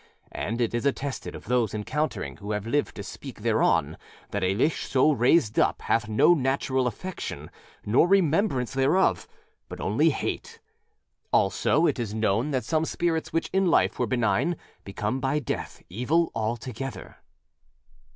[0.31, 3.99] And it is attested of those encountering who have lived to speak thereon
[4.31, 7.51] that a lich so raised up hath no natural affection,
[7.85, 9.27] nor remembrance thereof,
[9.69, 10.59] but only hate.
[11.31, 15.83] Also, it is known that some spirits which in life were benign become by death
[15.87, 17.17] evil altogether.